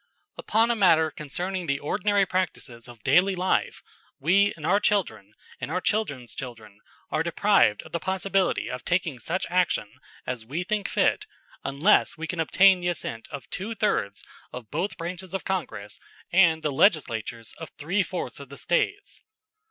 [0.35, 3.83] Upon a matter concerning the ordinary practices of daily life,
[4.17, 6.79] we and our children and our children's children
[7.11, 9.93] are deprived of the possibility of taking such action
[10.25, 11.27] as we think fit
[11.63, 15.99] unless we can obtain the assent of twothirds of both branches of Congress
[16.31, 19.21] and the Legislatures of three fourths of the States.